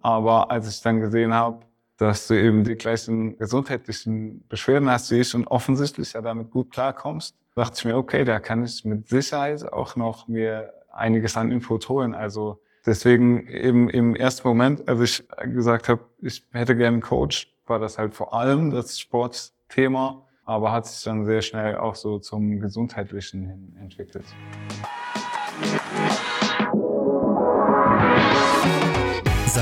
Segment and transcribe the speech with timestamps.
[0.00, 1.60] Aber als ich dann gesehen habe,
[1.96, 6.70] dass du eben die gleichen gesundheitlichen Beschwerden hast wie ich und offensichtlich ja damit gut
[6.70, 11.50] klarkommst, dachte ich mir, okay, da kann ich mit Sicherheit auch noch mir einiges an
[11.50, 12.14] Input holen.
[12.14, 17.52] Also deswegen eben im ersten Moment, als ich gesagt habe, ich hätte gerne einen Coach,
[17.66, 22.20] war das halt vor allem das Sportthema, aber hat sich dann sehr schnell auch so
[22.20, 24.24] zum Gesundheitlichen hin entwickelt.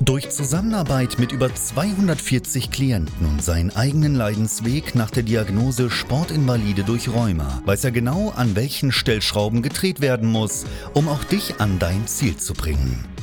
[0.00, 7.08] Durch Zusammenarbeit mit über 240 Klienten und seinen eigenen Leidensweg nach der Diagnose Sportinvalide durch
[7.08, 12.06] Rheuma weiß er genau, an welchen Stellschrauben gedreht werden muss, um auch dich an dein
[12.08, 13.13] Ziel zu bringen.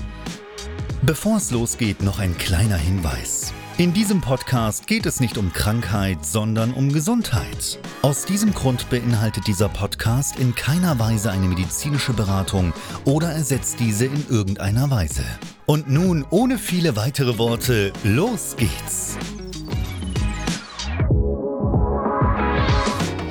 [1.03, 3.55] Bevor es losgeht, noch ein kleiner Hinweis.
[3.79, 7.79] In diesem Podcast geht es nicht um Krankheit, sondern um Gesundheit.
[8.03, 12.71] Aus diesem Grund beinhaltet dieser Podcast in keiner Weise eine medizinische Beratung
[13.03, 15.23] oder ersetzt diese in irgendeiner Weise.
[15.65, 19.17] Und nun, ohne viele weitere Worte, los geht's!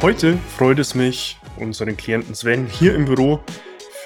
[0.02, 3.38] Heute freut es mich, unseren Klienten Sven hier im Büro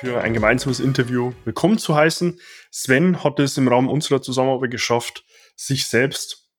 [0.04, 2.38] für ein gemeinsames Interview willkommen zu heißen.
[2.70, 5.24] Sven hat es im Rahmen unserer Zusammenarbeit geschafft,
[5.56, 6.50] sich selbst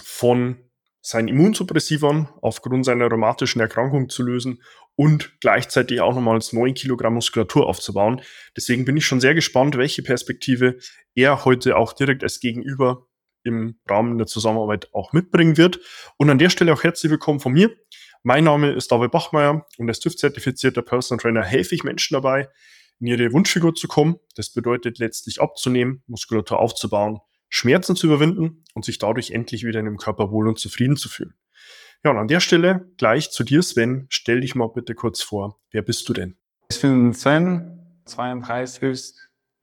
[0.00, 0.56] von
[1.02, 4.62] seinen Immunsuppressivern aufgrund seiner rheumatischen Erkrankung zu lösen
[4.94, 8.22] und gleichzeitig auch nochmals 9 Kilogramm Muskulatur aufzubauen.
[8.56, 10.78] Deswegen bin ich schon sehr gespannt, welche Perspektive
[11.16, 13.08] er heute auch direkt als Gegenüber
[13.42, 15.80] im Rahmen der Zusammenarbeit auch mitbringen wird.
[16.18, 17.74] Und an der Stelle auch herzlich willkommen von mir.
[18.22, 22.48] Mein Name ist David Bachmeier und als TÜV-zertifizierter Personal Trainer helfe ich Menschen dabei,
[22.98, 24.16] in ihre Wunschfigur zu kommen.
[24.36, 27.20] Das bedeutet letztlich abzunehmen, Muskulatur aufzubauen
[27.50, 31.08] Schmerzen zu überwinden und sich dadurch endlich wieder in dem Körper wohl und zufrieden zu
[31.08, 31.34] fühlen.
[32.04, 34.06] Ja, und an der Stelle gleich zu dir, Sven.
[34.08, 35.60] Stell dich mal bitte kurz vor.
[35.70, 36.36] Wer bist du denn?
[36.70, 39.14] Ich bin Sven, 32,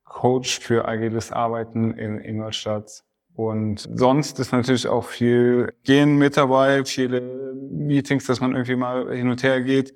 [0.04, 3.04] Coach für agiles Arbeiten in Ingolstadt.
[3.38, 9.16] Und sonst ist natürlich auch viel Gehen mit dabei, viele Meetings, dass man irgendwie mal
[9.16, 9.94] hin und her geht.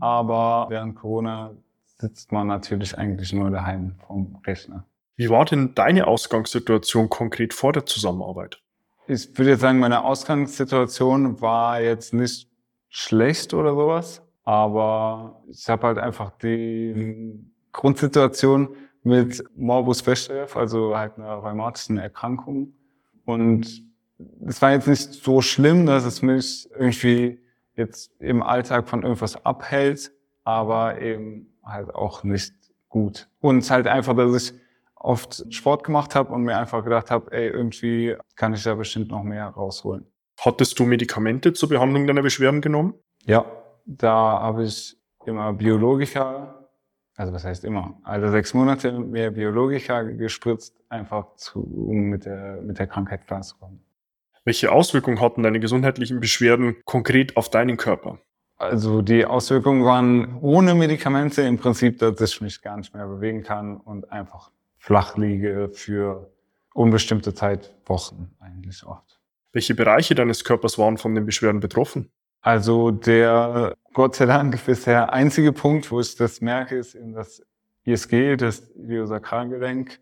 [0.00, 1.52] Aber während Corona
[1.84, 4.86] sitzt man natürlich eigentlich nur daheim vom Rechner.
[5.14, 8.60] Wie war denn deine Ausgangssituation konkret vor der Zusammenarbeit?
[9.06, 12.50] Ich würde jetzt sagen, meine Ausgangssituation war jetzt nicht
[12.88, 17.38] schlecht oder sowas, aber ich habe halt einfach die
[17.70, 18.70] Grundsituation
[19.04, 22.74] mit Morbus Bechterew, also halt einer rheumatischen Erkrankung.
[23.30, 23.82] Und
[24.46, 27.40] es war jetzt nicht so schlimm, dass es mich irgendwie
[27.74, 30.12] jetzt im Alltag von irgendwas abhält,
[30.44, 32.54] aber eben halt auch nicht
[32.88, 33.28] gut.
[33.40, 34.60] Und halt einfach, dass ich
[34.94, 39.10] oft Sport gemacht habe und mir einfach gedacht habe, ey, irgendwie kann ich da bestimmt
[39.10, 40.06] noch mehr rausholen.
[40.38, 42.94] Hattest du Medikamente zur Behandlung deiner Beschwerden genommen?
[43.24, 43.44] Ja,
[43.86, 46.59] da habe ich immer Biologiker,
[47.20, 52.62] also was heißt immer, alle sechs Monate mehr Biologiker gespritzt, einfach zu, um mit der,
[52.62, 53.80] mit der Krankheit klarzukommen.
[54.44, 58.18] Welche Auswirkungen hatten deine gesundheitlichen Beschwerden konkret auf deinen Körper?
[58.56, 63.42] Also die Auswirkungen waren ohne Medikamente im Prinzip, dass ich mich gar nicht mehr bewegen
[63.42, 66.30] kann und einfach flach liege für
[66.72, 69.20] unbestimmte Zeit, Wochen eigentlich oft.
[69.52, 72.10] Welche Bereiche deines Körpers waren von den Beschwerden betroffen?
[72.40, 77.42] Also der Gott sei Dank bisher einzige Punkt, wo ich das merke, ist in das
[77.84, 80.00] ISG, das Iliosakralgelenk.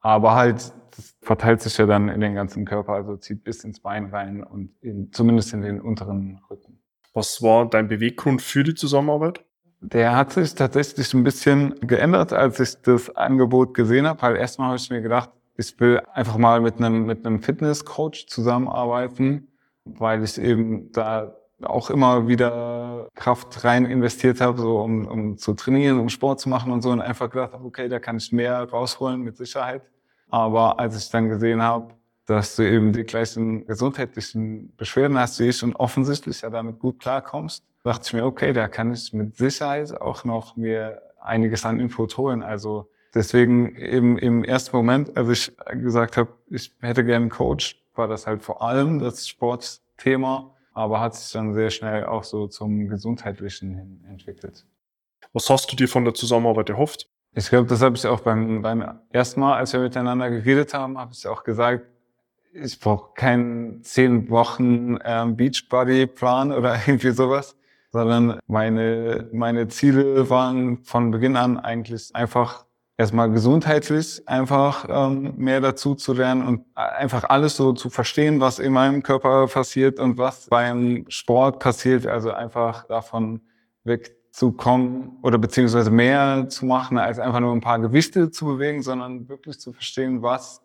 [0.00, 3.80] Aber halt, das verteilt sich ja dann in den ganzen Körper, also zieht bis ins
[3.80, 6.80] Bein rein und in, zumindest in den unteren Rücken.
[7.14, 9.44] Was war dein Beweggrund für die Zusammenarbeit?
[9.80, 14.20] Der hat sich tatsächlich ein bisschen geändert, als ich das Angebot gesehen habe.
[14.22, 18.26] Weil erstmal habe ich mir gedacht, ich will einfach mal mit einem, mit einem Fitnesscoach
[18.28, 19.48] zusammenarbeiten,
[19.84, 25.54] weil ich eben da auch immer wieder Kraft rein investiert habe, so um, um zu
[25.54, 28.32] trainieren, um Sport zu machen und so und einfach gedacht habe, okay, da kann ich
[28.32, 29.82] mehr rausholen mit Sicherheit.
[30.30, 31.94] Aber als ich dann gesehen habe,
[32.26, 37.00] dass du eben die gleichen gesundheitlichen Beschwerden hast wie ich und offensichtlich ja damit gut
[37.00, 41.80] klarkommst, dachte ich mir, okay, da kann ich mit Sicherheit auch noch mir einiges an
[41.80, 42.42] Input holen.
[42.42, 47.82] Also Deswegen eben im ersten Moment, als ich gesagt habe, ich hätte gerne einen Coach,
[47.94, 52.46] war das halt vor allem das Sportthema, aber hat sich dann sehr schnell auch so
[52.46, 54.64] zum Gesundheitlichen hin entwickelt.
[55.32, 57.08] Was hast du dir von der Zusammenarbeit erhofft?
[57.34, 60.96] Ich glaube, das habe ich auch beim, beim ersten Mal, als wir miteinander geredet haben,
[60.96, 61.84] habe ich auch gesagt,
[62.52, 67.56] ich brauche keinen zehn Wochen ähm, Beachbody-Plan oder irgendwie sowas,
[67.90, 72.66] sondern meine, meine Ziele waren von Beginn an eigentlich einfach
[72.98, 78.58] erstmal gesundheitlich einfach ähm, mehr dazu zu lernen und einfach alles so zu verstehen, was
[78.58, 82.06] in meinem Körper passiert und was beim Sport passiert.
[82.06, 83.40] Also einfach davon
[83.84, 89.28] wegzukommen oder beziehungsweise mehr zu machen, als einfach nur ein paar Gewichte zu bewegen, sondern
[89.28, 90.60] wirklich zu verstehen, was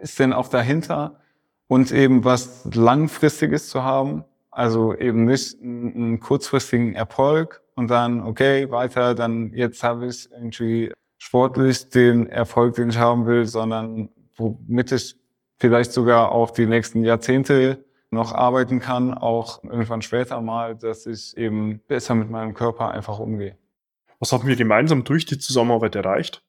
[0.00, 1.20] ist denn auch dahinter
[1.68, 4.24] und eben was Langfristiges zu haben.
[4.50, 10.92] Also eben nicht einen, kurzfristigen Erfolg und dann, okay, weiter, dann jetzt habe ich irgendwie
[11.24, 15.16] sportlich den Erfolg, den ich haben will, sondern womit ich
[15.56, 21.34] vielleicht sogar auch die nächsten Jahrzehnte noch arbeiten kann, auch irgendwann später mal, dass ich
[21.38, 23.56] eben besser mit meinem Körper einfach umgehe.
[24.20, 26.44] Was haben wir gemeinsam durch die Zusammenarbeit erreicht?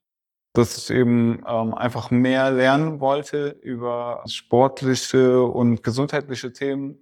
[0.52, 6.98] Dass ich eben ähm, einfach mehr lernen wollte über sportliche und gesundheitliche Themen,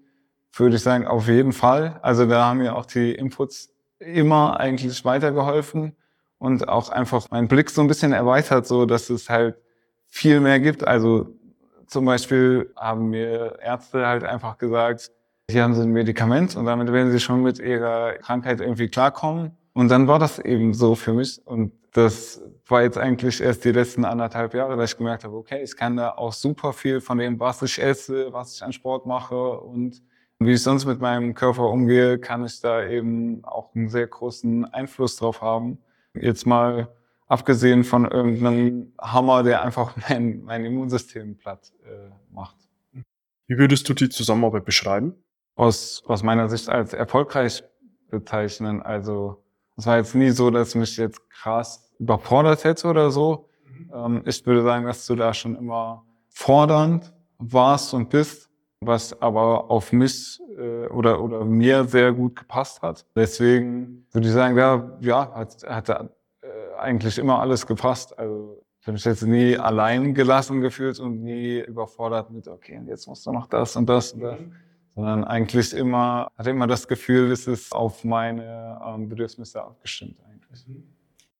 [0.52, 1.98] würde ich sagen, auf jeden Fall.
[2.02, 5.96] Also da haben mir auch die Inputs immer eigentlich weitergeholfen
[6.44, 9.56] und auch einfach meinen Blick so ein bisschen erweitert, so dass es halt
[10.08, 10.86] viel mehr gibt.
[10.86, 11.28] Also
[11.86, 15.10] zum Beispiel haben mir Ärzte halt einfach gesagt,
[15.50, 19.52] hier haben sie ein Medikament und damit werden sie schon mit ihrer Krankheit irgendwie klarkommen.
[19.72, 21.40] Und dann war das eben so für mich.
[21.46, 25.62] Und das war jetzt eigentlich erst die letzten anderthalb Jahre, dass ich gemerkt habe, okay,
[25.62, 29.06] ich kann da auch super viel von dem, was ich esse, was ich an Sport
[29.06, 30.02] mache und
[30.38, 34.66] wie ich sonst mit meinem Körper umgehe, kann ich da eben auch einen sehr großen
[34.66, 35.78] Einfluss drauf haben.
[36.14, 36.88] Jetzt mal
[37.26, 42.56] abgesehen von irgendeinem Hammer, der einfach mein, mein Immunsystem platt äh, macht.
[43.46, 45.14] Wie würdest du die Zusammenarbeit beschreiben?
[45.56, 47.62] Aus, aus meiner Sicht als erfolgreich
[48.10, 48.82] bezeichnen.
[48.82, 49.44] Also
[49.76, 53.48] es war jetzt nie so, dass mich jetzt krass überfordert hätte oder so.
[53.92, 58.43] Ähm, ich würde sagen, dass du da schon immer fordernd warst und bist,
[58.86, 63.06] was aber auf mich äh, oder, oder mir sehr gut gepasst hat.
[63.14, 66.06] Deswegen würde ich sagen, ja, ja hat, hat äh,
[66.78, 68.18] eigentlich immer alles gepasst.
[68.18, 73.06] Also ich habe mich jetzt nie allein gelassen gefühlt und nie überfordert mit, okay, jetzt
[73.06, 74.38] musst du noch das und das und das.
[74.38, 74.52] Mhm.
[74.94, 80.68] Sondern eigentlich immer, hatte immer das Gefühl, es ist auf meine ähm, Bedürfnisse abgestimmt eigentlich.
[80.68, 80.84] Mhm.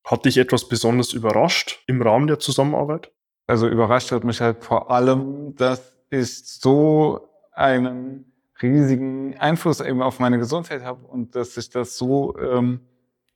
[0.05, 3.13] Hat dich etwas besonders überrascht im Rahmen der Zusammenarbeit?
[3.47, 10.21] Also überrascht hat mich halt vor allem, dass ich so einen riesigen Einfluss eben auf
[10.21, 12.81] meine Gesundheit habe und dass sich das so ähm,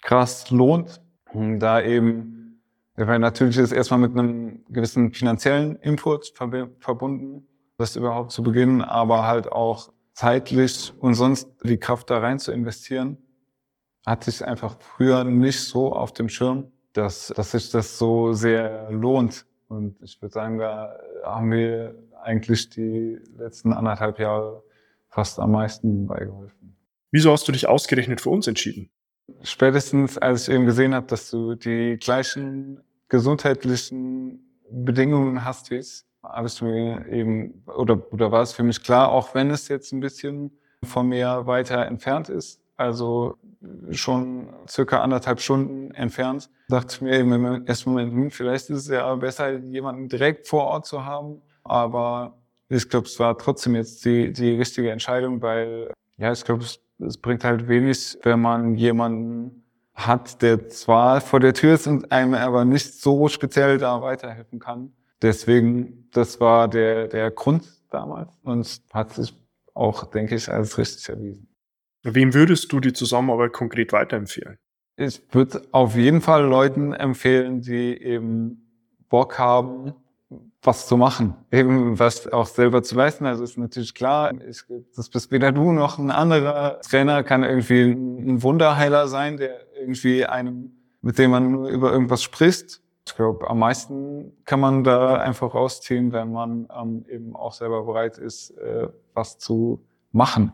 [0.03, 1.01] krass lohnt,
[1.33, 2.63] da eben,
[2.97, 6.33] weil natürlich ist erstmal mit einem gewissen finanziellen Input
[6.81, 12.39] verbunden, das überhaupt zu beginnen, aber halt auch zeitlich und sonst die Kraft da rein
[12.39, 13.19] zu investieren,
[14.05, 18.91] hat sich einfach früher nicht so auf dem Schirm, dass, dass sich das so sehr
[18.91, 19.47] lohnt.
[19.69, 21.95] Und ich würde sagen, da haben wir
[22.29, 24.63] eigentlich die letzten anderthalb Jahre
[25.09, 26.77] fast am meisten beigeholfen.
[27.11, 28.91] Wieso hast du dich ausgerechnet für uns entschieden?
[29.43, 34.41] Spätestens, als ich eben gesehen habe, dass du die gleichen gesundheitlichen
[34.71, 39.11] Bedingungen hast wie ich, habe ich mir eben, oder, oder war es für mich klar,
[39.11, 40.51] auch wenn es jetzt ein bisschen
[40.85, 43.39] von mir weiter entfernt ist, also
[43.91, 48.83] schon circa anderthalb Stunden entfernt, dachte ich mir eben im ersten Moment, hm, vielleicht ist
[48.83, 53.75] es ja besser, jemanden direkt vor Ort zu haben, aber ich glaube, es war trotzdem
[53.75, 58.41] jetzt die, die richtige Entscheidung, weil ja, ich glaube, es, es bringt halt wenig, wenn
[58.41, 63.79] man jemanden hat, der zwar vor der Tür ist und einem aber nicht so speziell
[63.79, 64.93] da weiterhelfen kann.
[65.23, 69.35] Deswegen, das war der, der Grund damals und hat sich
[69.75, 71.49] auch, denke ich, als richtig erwiesen.
[72.03, 74.57] Wem würdest du die Zusammenarbeit konkret weiterempfehlen?
[74.97, 78.69] Ich würde auf jeden Fall Leuten empfehlen, die eben
[79.09, 79.95] Bock haben,
[80.63, 83.27] was zu machen, eben was auch selber zu leisten.
[83.27, 87.83] Also ist natürlich klar, ich, das bist weder du noch ein anderer Trainer kann irgendwie
[87.83, 92.81] ein Wunderheiler sein, der irgendwie einem, mit dem man nur über irgendwas spricht.
[93.07, 97.85] Ich glaube, am meisten kann man da einfach rausziehen, wenn man ähm, eben auch selber
[97.85, 100.53] bereit ist, äh, was zu machen.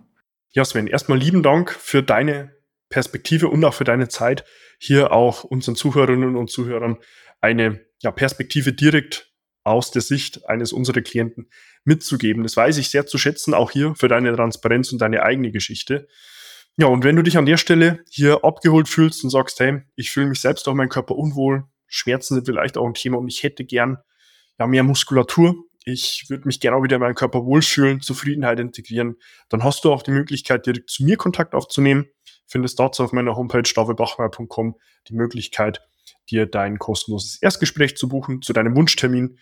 [0.50, 2.52] Ja, Sven, erstmal lieben Dank für deine
[2.90, 4.44] Perspektive und auch für deine Zeit,
[4.78, 6.98] hier auch unseren Zuhörerinnen und Zuhörern
[7.40, 9.33] eine ja, Perspektive direkt
[9.64, 11.48] aus der Sicht eines unserer Klienten
[11.84, 12.42] mitzugeben.
[12.42, 16.06] Das weiß ich sehr zu schätzen, auch hier für deine Transparenz und deine eigene Geschichte.
[16.76, 20.10] Ja, und wenn du dich an der Stelle hier abgeholt fühlst und sagst, hey, ich
[20.10, 23.42] fühle mich selbst auf meinen Körper unwohl, Schmerzen sind vielleicht auch ein Thema und ich
[23.42, 23.98] hätte gern
[24.58, 25.54] ja, mehr Muskulatur.
[25.84, 29.16] Ich würde mich gerne auch wieder in meinem Körper wohlfühlen, Zufriedenheit integrieren.
[29.48, 32.06] Dann hast du auch die Möglichkeit, direkt zu mir Kontakt aufzunehmen.
[32.46, 34.76] Findest dazu auf meiner Homepage davidbachmeier.com
[35.08, 35.80] die Möglichkeit,
[36.30, 39.38] dir dein kostenloses Erstgespräch zu buchen, zu deinem Wunschtermin,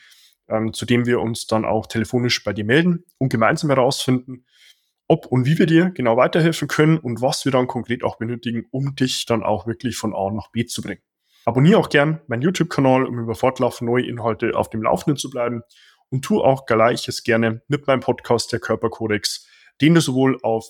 [0.49, 4.47] ähm, zu dem wir uns dann auch telefonisch bei dir melden und gemeinsam herausfinden,
[5.09, 8.67] ob und wie wir dir genau weiterhelfen können und was wir dann konkret auch benötigen,
[8.71, 11.03] um dich dann auch wirklich von A nach B zu bringen.
[11.45, 15.63] Abonniere auch gern meinen YouTube-Kanal, um über fortlaufend neue Inhalte auf dem Laufenden zu bleiben
[16.09, 19.47] und tu auch gleiches gerne mit meinem Podcast, der Körperkodex,
[19.81, 20.67] den du sowohl auf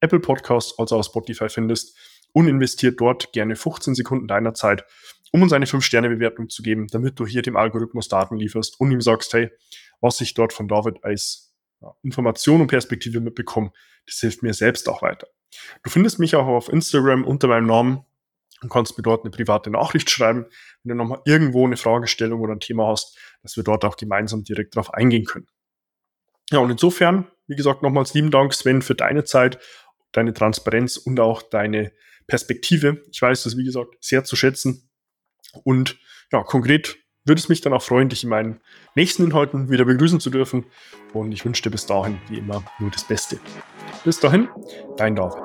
[0.00, 1.96] Apple Podcasts als auch auf Spotify findest
[2.32, 4.84] und investiert dort gerne 15 Sekunden deiner Zeit,
[5.32, 9.00] um uns eine 5-Sterne-Bewertung zu geben, damit du hier dem Algorithmus Daten lieferst und ihm
[9.00, 9.50] sagst, hey,
[10.00, 13.72] was ich dort von David als ja, Information und Perspektive mitbekomme,
[14.06, 15.28] das hilft mir selbst auch weiter.
[15.82, 18.04] Du findest mich auch auf Instagram unter meinem Namen
[18.62, 20.46] und kannst mir dort eine private Nachricht schreiben,
[20.82, 24.44] wenn du nochmal irgendwo eine Fragestellung oder ein Thema hast, dass wir dort auch gemeinsam
[24.44, 25.46] direkt darauf eingehen können.
[26.50, 29.58] Ja, und insofern, wie gesagt, nochmals lieben Dank, Sven, für deine Zeit,
[30.12, 31.92] deine Transparenz und auch deine
[32.26, 33.02] Perspektive.
[33.10, 34.87] Ich weiß das, wie gesagt, sehr zu schätzen.
[35.64, 35.98] Und
[36.32, 38.60] ja, konkret würde es mich dann auch freuen, dich in meinen
[38.94, 40.64] nächsten Inhalten wieder begrüßen zu dürfen.
[41.12, 43.38] Und ich wünsche dir bis dahin, wie immer, nur das Beste.
[44.04, 44.48] Bis dahin,
[44.96, 45.42] dein David.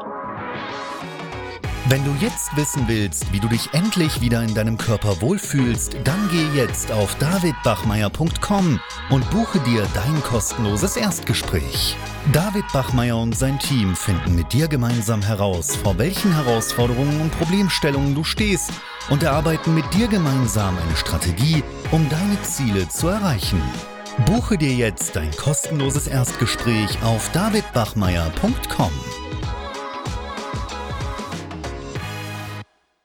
[1.89, 6.29] Wenn du jetzt wissen willst, wie du dich endlich wieder in deinem Körper wohlfühlst, dann
[6.31, 8.79] geh jetzt auf davidbachmeier.com
[9.09, 11.97] und buche dir dein kostenloses Erstgespräch.
[12.31, 18.15] David Bachmeier und sein Team finden mit dir gemeinsam heraus, vor welchen Herausforderungen und Problemstellungen
[18.15, 18.71] du stehst
[19.09, 23.61] und erarbeiten mit dir gemeinsam eine Strategie, um deine Ziele zu erreichen.
[24.25, 28.91] Buche dir jetzt dein kostenloses Erstgespräch auf davidbachmeier.com.